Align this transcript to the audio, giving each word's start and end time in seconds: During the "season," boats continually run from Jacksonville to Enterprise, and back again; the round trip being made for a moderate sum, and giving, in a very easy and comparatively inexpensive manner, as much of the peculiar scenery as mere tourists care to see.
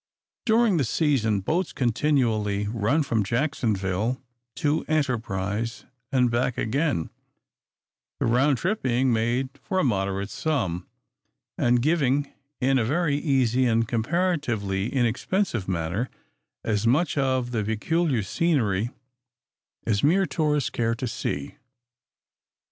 During 0.47 0.77
the 0.77 0.83
"season," 0.83 1.41
boats 1.41 1.71
continually 1.73 2.67
run 2.67 3.03
from 3.03 3.21
Jacksonville 3.23 4.19
to 4.55 4.83
Enterprise, 4.87 5.85
and 6.11 6.31
back 6.31 6.57
again; 6.57 7.11
the 8.19 8.25
round 8.25 8.57
trip 8.57 8.81
being 8.81 9.13
made 9.13 9.49
for 9.61 9.77
a 9.77 9.83
moderate 9.83 10.31
sum, 10.31 10.87
and 11.55 11.83
giving, 11.83 12.33
in 12.59 12.79
a 12.79 12.83
very 12.83 13.15
easy 13.17 13.65
and 13.67 13.87
comparatively 13.87 14.91
inexpensive 14.91 15.67
manner, 15.67 16.09
as 16.63 16.87
much 16.87 17.15
of 17.15 17.51
the 17.51 17.63
peculiar 17.63 18.23
scenery 18.23 18.89
as 19.85 20.03
mere 20.03 20.25
tourists 20.25 20.71
care 20.71 20.95
to 20.95 21.05
see. 21.07 21.57